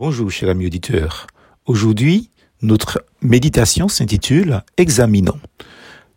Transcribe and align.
Bonjour, 0.00 0.30
cher 0.30 0.48
ami 0.48 0.64
auditeur. 0.64 1.26
Aujourd'hui, 1.66 2.30
notre 2.62 3.04
méditation 3.20 3.86
s'intitule 3.86 4.62
Examinons. 4.78 5.38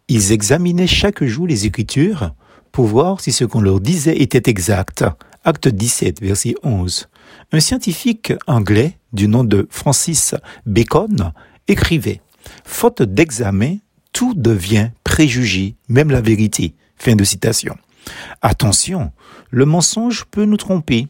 Ils 0.07 0.31
examinaient 0.31 0.87
chaque 0.87 1.21
jour 1.25 1.47
les 1.47 1.65
Écritures 1.65 2.33
pour 2.71 2.85
voir 2.85 3.19
si 3.19 3.33
ce 3.33 3.43
qu'on 3.43 3.59
leur 3.59 3.81
disait 3.81 4.15
était 4.15 4.49
exact. 4.49 5.03
Acte 5.43 5.67
17, 5.67 6.21
verset 6.21 6.55
11. 6.63 7.09
Un 7.51 7.59
scientifique 7.59 8.31
anglais 8.47 8.99
du 9.11 9.27
nom 9.27 9.43
de 9.43 9.67
Francis 9.69 10.33
Bacon 10.65 11.33
écrivait 11.67 12.21
Faute 12.63 13.01
d'examen, 13.01 13.79
tout 14.13 14.33
devient 14.33 14.91
préjugé, 15.03 15.75
même 15.89 16.09
la 16.09 16.21
vérité. 16.21 16.73
Fin 16.95 17.17
de 17.17 17.25
citation. 17.25 17.75
Attention, 18.41 19.11
le 19.49 19.65
mensonge 19.65 20.23
peut 20.31 20.45
nous 20.45 20.55
tromper, 20.55 21.09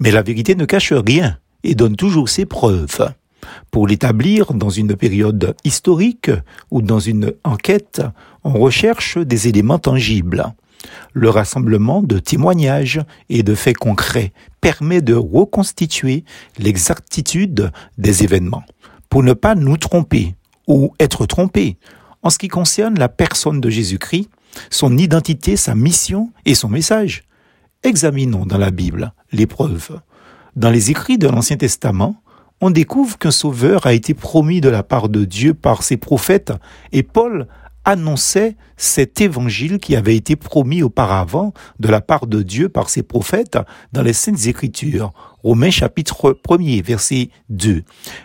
mais 0.00 0.10
la 0.10 0.22
vérité 0.22 0.54
ne 0.54 0.64
cache 0.64 0.94
rien 0.94 1.36
et 1.64 1.74
donne 1.74 1.96
toujours 1.96 2.28
ses 2.28 2.46
preuves. 2.46 3.12
Pour 3.70 3.86
l'établir 3.86 4.54
dans 4.54 4.70
une 4.70 4.96
période 4.96 5.54
historique 5.64 6.30
ou 6.70 6.82
dans 6.82 7.00
une 7.00 7.32
enquête, 7.44 8.02
on 8.44 8.52
recherche 8.52 9.18
des 9.18 9.48
éléments 9.48 9.78
tangibles. 9.78 10.44
Le 11.12 11.30
rassemblement 11.30 12.02
de 12.02 12.18
témoignages 12.18 13.00
et 13.28 13.42
de 13.42 13.54
faits 13.54 13.76
concrets 13.76 14.32
permet 14.60 15.00
de 15.00 15.14
reconstituer 15.14 16.24
l'exactitude 16.58 17.70
des 17.98 18.24
événements 18.24 18.64
pour 19.08 19.22
ne 19.22 19.32
pas 19.32 19.54
nous 19.54 19.76
tromper 19.76 20.34
ou 20.66 20.94
être 20.98 21.26
trompés 21.26 21.76
en 22.22 22.30
ce 22.30 22.38
qui 22.38 22.48
concerne 22.48 22.98
la 22.98 23.08
personne 23.08 23.60
de 23.60 23.68
Jésus-Christ, 23.68 24.28
son 24.70 24.96
identité, 24.96 25.56
sa 25.56 25.74
mission 25.74 26.30
et 26.44 26.54
son 26.54 26.68
message. 26.68 27.24
Examinons 27.82 28.46
dans 28.46 28.58
la 28.58 28.70
Bible 28.70 29.12
les 29.32 29.46
preuves. 29.46 30.00
Dans 30.54 30.68
les 30.68 30.90
écrits 30.90 31.16
de 31.16 31.28
l'Ancien 31.28 31.56
Testament, 31.56 32.22
on 32.60 32.70
découvre 32.70 33.16
qu'un 33.16 33.30
sauveur 33.30 33.86
a 33.86 33.94
été 33.94 34.12
promis 34.12 34.60
de 34.60 34.68
la 34.68 34.82
part 34.82 35.08
de 35.08 35.24
Dieu 35.24 35.54
par 35.54 35.82
ses 35.82 35.96
prophètes 35.96 36.52
et 36.92 37.02
Paul 37.02 37.46
annonçait 37.86 38.56
cet 38.76 39.22
évangile 39.22 39.78
qui 39.78 39.96
avait 39.96 40.14
été 40.14 40.36
promis 40.36 40.82
auparavant 40.82 41.54
de 41.80 41.88
la 41.88 42.02
part 42.02 42.26
de 42.26 42.42
Dieu 42.42 42.68
par 42.68 42.90
ses 42.90 43.02
prophètes 43.02 43.58
dans 43.92 44.02
les 44.02 44.12
Saintes 44.12 44.46
Écritures. 44.46 45.12
Romains 45.42 45.70
chapitre 45.70 46.38
1er 46.46 46.84
verset 46.84 47.30
2. 47.48 47.82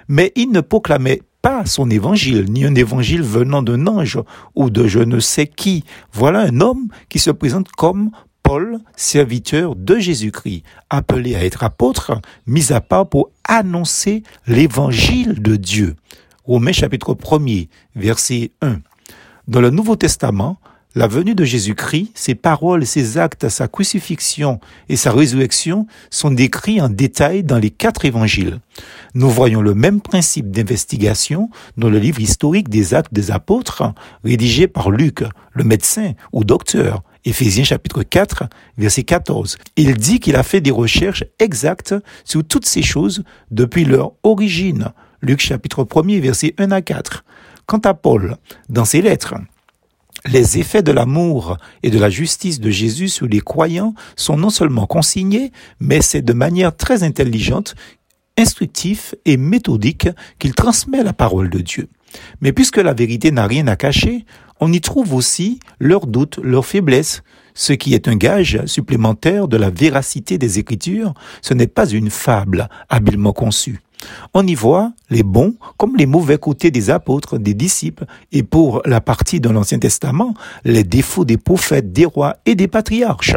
Mais 0.10 0.34
il 0.36 0.52
ne 0.52 0.60
proclamait 0.60 1.22
pas 1.42 1.66
son 1.66 1.90
évangile, 1.90 2.52
ni 2.52 2.66
un 2.66 2.76
évangile 2.76 3.24
venant 3.24 3.62
d'un 3.62 3.88
ange 3.88 4.20
ou 4.54 4.70
de 4.70 4.86
je 4.86 5.00
ne 5.00 5.20
sais 5.20 5.48
qui. 5.48 5.86
Voilà 6.12 6.42
un 6.42 6.60
homme 6.60 6.90
qui 7.10 7.20
se 7.20 7.32
présente 7.32 7.70
comme 7.70 8.12
Paul, 8.48 8.80
serviteur 8.96 9.76
de 9.76 10.00
Jésus-Christ, 10.00 10.64
appelé 10.90 11.36
à 11.36 11.44
être 11.44 11.66
apôtre, 11.66 12.14
mis 12.46 12.72
à 12.72 12.80
part 12.80 13.10
pour 13.10 13.30
annoncer 13.44 14.24
l'évangile 14.48 15.42
de 15.42 15.58
Dieu. 15.58 15.98
Romains 16.46 16.72
chapitre 16.72 17.14
1er, 17.14 17.68
verset 17.98 18.52
1. 18.62 18.78
Dans 19.50 19.60
le 19.60 19.70
Nouveau 19.70 19.98
Testament, 19.98 20.60
la 20.96 21.08
venue 21.08 21.36
de 21.36 21.44
Jésus-Christ, 21.44 22.12
ses 22.16 22.36
paroles, 22.36 22.86
ses 22.86 23.18
actes, 23.18 23.50
sa 23.50 23.68
crucifixion 23.68 24.62
et 24.88 24.96
sa 24.96 25.12
résurrection 25.12 25.86
sont 26.10 26.32
décrits 26.32 26.80
en 26.80 26.88
détail 26.88 27.44
dans 27.44 27.60
les 27.60 27.70
quatre 27.70 28.06
évangiles. 28.06 28.62
Nous 29.14 29.30
voyons 29.30 29.62
le 29.62 29.74
même 29.74 30.00
principe 30.00 30.52
d'investigation 30.52 31.50
dans 31.76 31.90
le 31.90 32.00
livre 32.00 32.22
historique 32.22 32.70
des 32.70 32.94
actes 32.94 33.14
des 33.14 33.30
apôtres, 33.30 33.84
rédigé 34.24 34.70
par 34.70 34.90
Luc, 34.90 35.26
le 35.52 35.66
médecin 35.66 36.14
ou 36.32 36.46
docteur, 36.46 37.04
Éphésiens 37.28 37.66
chapitre 37.66 38.04
4, 38.04 38.46
verset 38.78 39.04
14. 39.04 39.58
Il 39.76 39.98
dit 39.98 40.22
qu'il 40.22 40.38
a 40.38 40.44
fait 40.44 40.62
des 40.62 40.72
recherches 40.72 41.26
exactes 41.40 41.94
sur 42.24 42.42
toutes 42.42 42.66
ces 42.66 42.82
choses 42.82 43.26
depuis 43.52 43.84
leur 43.84 44.14
origine. 44.24 44.94
Luc 45.22 45.42
chapitre 45.42 45.86
1 45.94 46.22
verset 46.22 46.54
1 46.58 46.72
à 46.72 46.82
4. 46.82 47.26
Quant 47.66 47.80
à 47.80 47.94
Paul, 47.94 48.38
dans 48.70 48.86
ses 48.86 49.02
lettres, 49.02 49.36
les 50.26 50.58
effets 50.58 50.84
de 50.84 50.94
l'amour 50.94 51.58
et 51.84 51.90
de 51.90 52.00
la 52.00 52.10
justice 52.10 52.62
de 52.62 52.70
Jésus 52.70 53.10
sur 53.10 53.28
les 53.28 53.42
croyants 53.42 53.94
sont 54.16 54.38
non 54.38 54.50
seulement 54.50 54.86
consignés, 54.86 55.52
mais 55.82 56.02
c'est 56.02 56.22
de 56.22 56.32
manière 56.32 56.78
très 56.78 57.04
intelligente, 57.04 57.76
instructif 58.38 59.16
et 59.26 59.36
méthodique 59.36 60.08
qu'il 60.40 60.56
transmet 60.56 61.04
la 61.04 61.12
parole 61.12 61.50
de 61.50 61.60
Dieu. 61.60 61.90
Mais 62.42 62.54
puisque 62.54 62.78
la 62.78 62.94
vérité 62.94 63.32
n'a 63.32 63.48
rien 63.48 63.68
à 63.68 63.76
cacher, 63.76 64.26
on 64.60 64.72
y 64.72 64.82
trouve 64.82 65.14
aussi 65.14 65.60
leurs 65.80 66.08
doutes, 66.08 66.40
leurs 66.42 66.66
faiblesses, 66.66 67.24
ce 67.54 67.74
qui 67.74 67.94
est 67.94 68.08
un 68.08 68.16
gage 68.16 68.64
supplémentaire 68.66 69.48
de 69.48 69.58
la 69.58 69.70
véracité 69.70 70.38
des 70.38 70.60
Écritures, 70.60 71.14
ce 71.42 71.54
n'est 71.54 71.68
pas 71.68 71.90
une 71.90 72.10
fable 72.10 72.70
habilement 72.90 73.34
conçue. 73.34 73.82
On 74.36 74.46
y 74.46 74.54
voit 74.54 74.92
les 75.10 75.24
bons 75.24 75.56
comme 75.78 75.96
les 75.98 76.06
mauvais 76.06 76.38
côtés 76.38 76.70
des 76.70 76.92
apôtres, 76.92 77.40
des 77.40 77.56
disciples, 77.56 78.06
et 78.32 78.44
pour 78.44 78.82
la 78.86 79.02
partie 79.02 79.40
de 79.40 79.50
l'Ancien 79.50 79.80
Testament, 79.80 80.36
les 80.66 80.84
défauts 80.84 81.26
des 81.26 81.38
prophètes, 81.38 81.92
des 81.92 82.06
rois 82.06 82.36
et 82.46 82.54
des 82.54 82.68
patriarches. 82.68 83.36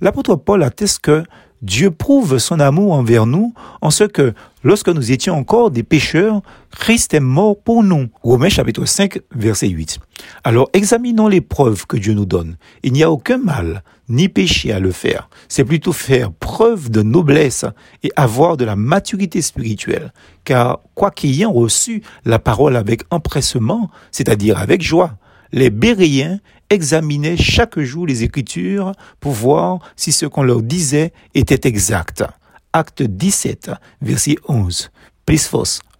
L'apôtre 0.00 0.36
Paul 0.36 0.62
atteste 0.62 1.00
que 1.00 1.24
Dieu 1.62 1.90
prouve 1.90 2.38
son 2.38 2.60
amour 2.60 2.92
envers 2.92 3.26
nous 3.26 3.52
en 3.80 3.90
ce 3.90 4.04
que, 4.04 4.32
lorsque 4.62 4.88
nous 4.88 5.10
étions 5.10 5.36
encore 5.36 5.72
des 5.72 5.82
pécheurs, 5.82 6.40
Christ 6.78 7.14
est 7.14 7.20
mort 7.20 7.60
pour 7.60 7.82
nous. 7.82 8.08
Romains 8.22 8.48
chapitre 8.48 8.84
5, 8.84 9.18
verset 9.34 9.68
8. 9.68 9.98
Alors 10.44 10.70
examinons 10.72 11.26
les 11.26 11.40
preuves 11.40 11.86
que 11.86 11.96
Dieu 11.96 12.14
nous 12.14 12.26
donne. 12.26 12.56
Il 12.84 12.92
n'y 12.92 13.02
a 13.02 13.10
aucun 13.10 13.38
mal 13.38 13.82
ni 14.08 14.28
péché 14.28 14.72
à 14.72 14.78
le 14.78 14.92
faire. 14.92 15.28
C'est 15.48 15.64
plutôt 15.64 15.92
faire 15.92 16.32
preuve 16.32 16.90
de 16.90 17.02
noblesse 17.02 17.64
et 18.04 18.12
avoir 18.14 18.56
de 18.56 18.64
la 18.64 18.76
maturité 18.76 19.42
spirituelle. 19.42 20.12
Car 20.44 20.80
quoi 20.94 21.10
qu'ayant 21.10 21.52
reçu 21.52 22.02
la 22.24 22.38
parole 22.38 22.76
avec 22.76 23.02
empressement, 23.10 23.90
c'est-à-dire 24.12 24.58
avec 24.58 24.80
joie, 24.80 25.16
les 25.52 25.70
Béréens 25.70 26.38
examinaient 26.70 27.36
chaque 27.36 27.78
jour 27.80 28.06
les 28.06 28.24
Écritures 28.24 28.92
pour 29.20 29.32
voir 29.32 29.80
si 29.96 30.12
ce 30.12 30.26
qu'on 30.26 30.42
leur 30.42 30.62
disait 30.62 31.12
était 31.34 31.68
exact. 31.68 32.24
Acte 32.72 33.02
17, 33.02 33.70
verset 34.02 34.36
11. 34.46 34.90
Plus 35.24 35.50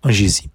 en 0.02 0.10
Jésus. 0.10 0.48